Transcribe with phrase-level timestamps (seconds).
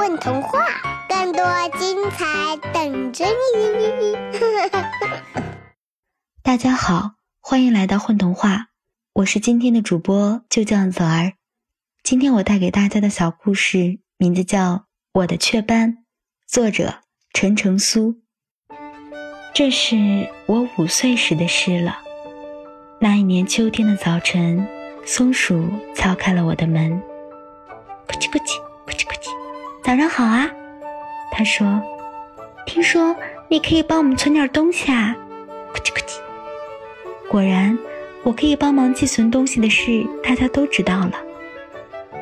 [0.00, 0.64] 混童话，
[1.10, 1.44] 更多
[1.78, 4.16] 精彩等着你！
[6.42, 8.68] 大家好，欢迎来到混童话，
[9.12, 11.34] 我是今天的主播就叫子儿。
[12.02, 14.72] 今天我带给大家的小故事名字叫
[15.12, 15.92] 《我的雀斑》，
[16.46, 17.00] 作者
[17.34, 18.22] 陈成苏。
[19.52, 21.98] 这是我五岁时的事了。
[23.02, 24.66] 那一年秋天的早晨，
[25.04, 26.90] 松鼠敲开了我的门，
[28.08, 28.56] 咕叽咕叽，
[28.86, 29.19] 咕叽咕叽。
[29.90, 30.48] 早上好啊，
[31.32, 31.82] 他说
[32.64, 33.16] ：“听说
[33.48, 35.16] 你可以帮我们存点东西啊。”
[35.74, 36.20] 咕叽咕叽。
[37.28, 37.76] 果然，
[38.22, 41.14] 我可以帮忙寄存东西的事，大家都知道了。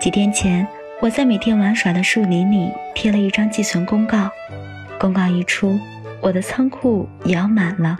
[0.00, 0.66] 几天前，
[1.02, 4.30] 我在每天玩耍的树林里贴了一张寄存公告，
[4.98, 5.78] 公告一出，
[6.22, 7.94] 我的仓库也要满了。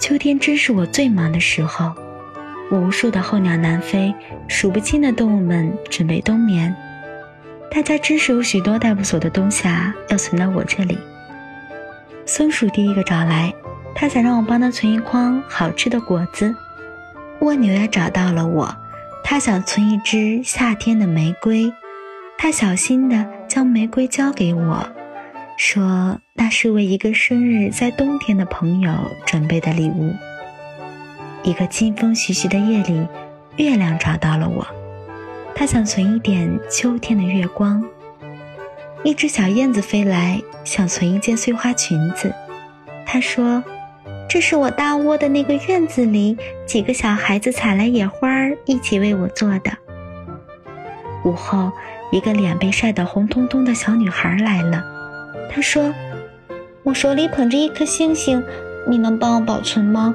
[0.00, 1.92] 秋天真是我最忙的时候，
[2.70, 4.14] 无数的候鸟南飞，
[4.46, 6.72] 数不清的动物们准备冬眠。
[7.70, 10.98] 大家真是有许多带不走的东西啊，要存到我这里。
[12.24, 13.52] 松鼠第一个找来，
[13.94, 16.54] 他想让我帮他存一筐好吃的果子。
[17.40, 18.74] 蜗牛也找到了我，
[19.22, 21.72] 他想存一支夏天的玫瑰。
[22.38, 24.88] 他小心地将玫瑰交给我，
[25.56, 28.92] 说那是为一个生日在冬天的朋友
[29.24, 30.12] 准备的礼物。
[31.42, 33.06] 一个清风徐徐的夜里，
[33.56, 34.66] 月亮找到了我。
[35.58, 37.82] 他想存一点秋天的月光。
[39.02, 42.30] 一只小燕子飞来，想存一件碎花裙子。
[43.06, 43.64] 他说
[44.28, 49.72] ：“这是我搭窝的那个院子里几个小孩子采来野花儿，一起为我做的。”
[51.24, 51.72] 午后，
[52.12, 54.84] 一个脸被晒得红彤彤的小女孩来了。
[55.50, 55.94] 她说
[56.84, 58.44] ：“我手里捧着一颗星星，
[58.86, 60.14] 你能帮我保存吗？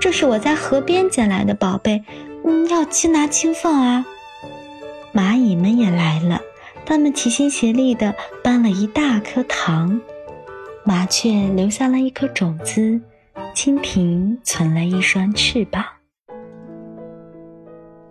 [0.00, 2.02] 这是我在河边捡来的宝贝，
[2.44, 4.04] 嗯，要轻拿轻放啊。”
[5.12, 6.40] 蚂蚁们也来了，
[6.86, 10.00] 它们齐心协力地搬了一大颗糖。
[10.84, 13.00] 麻雀留下了一颗种子，
[13.54, 15.84] 蜻蜓存了一双翅膀。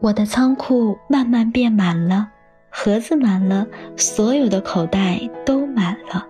[0.01, 2.27] 我的仓库慢慢变满了，
[2.69, 3.65] 盒子满了，
[3.95, 6.25] 所有的口袋都满了。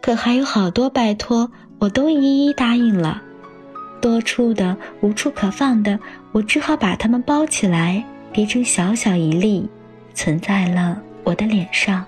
[0.00, 3.22] 可还有好多拜托，我都一一答应了。
[4.00, 5.98] 多出的、无处可放的，
[6.32, 8.04] 我只好把它们包起来。
[8.34, 9.70] 叠成小小一粒，
[10.14, 12.04] 存在了我的脸上。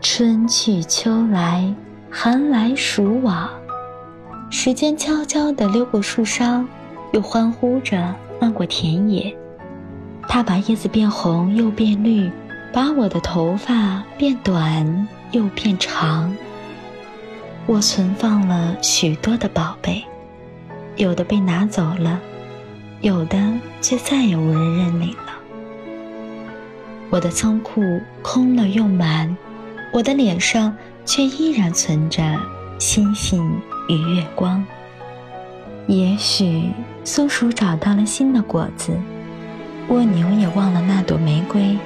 [0.00, 1.74] 春去秋来，
[2.10, 3.50] 寒来暑往，
[4.50, 6.64] 时间悄悄地溜过树梢，
[7.12, 9.36] 又欢呼着漫过田野。
[10.28, 12.30] 它把叶子变红又变绿，
[12.72, 16.32] 把我的头发变短又变长。
[17.66, 20.04] 我存放了许多的宝贝，
[20.96, 22.20] 有的被拿走了。
[23.00, 23.38] 有的
[23.80, 25.32] 却再也无人认领了。
[27.10, 29.36] 我的仓库空了又满，
[29.92, 30.74] 我的脸上
[31.04, 32.22] 却依然存着
[32.78, 34.64] 星星与月光。
[35.86, 36.70] 也许
[37.04, 38.92] 松鼠找到了新的果子，
[39.88, 41.78] 蜗牛也忘了那朵玫瑰。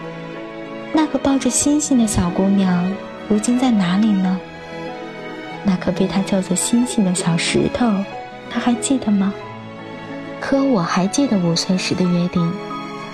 [0.93, 2.91] 那个抱着星星的小姑娘，
[3.29, 4.41] 如今在哪里呢？
[5.63, 7.87] 那颗被她叫做星星的小石头，
[8.49, 9.35] 她还记得吗？
[10.41, 12.53] 可我还记得五岁时的约定，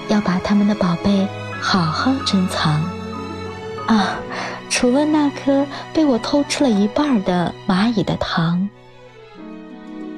[0.09, 1.27] 要把他们的宝贝
[1.61, 2.83] 好好珍藏。
[3.87, 4.17] 啊，
[4.71, 8.69] 除了那颗被我偷吃了一半的蚂蚁的糖，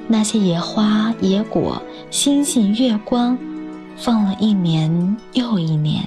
[0.07, 3.37] 那些野花野果、星星月光，
[3.97, 6.07] 放了一年又一年，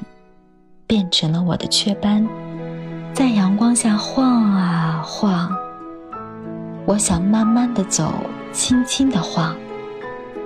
[0.88, 2.28] 变成了我的雀斑，
[3.14, 5.56] 在阳光下晃啊晃。
[6.86, 8.12] 我想慢慢的走，
[8.52, 9.56] 轻轻的晃。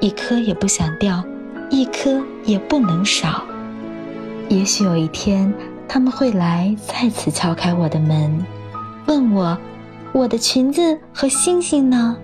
[0.05, 1.23] 一颗也不想掉，
[1.71, 3.43] 一颗也不能少。
[4.49, 5.51] 也许有一天，
[5.87, 8.45] 他们会来再次敲开我的门，
[9.07, 9.57] 问我
[10.13, 12.15] ：“我的裙子和星星呢？”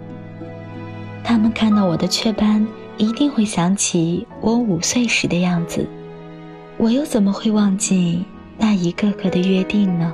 [1.26, 5.84] 他们看到我的雀斑，一定会想起我五岁时的样子。
[6.78, 8.24] 我又怎么会忘记
[8.60, 10.14] 那一个个的约定呢？